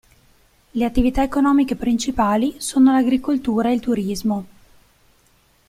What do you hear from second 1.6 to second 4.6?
principali sono l'agricoltura e il turismo.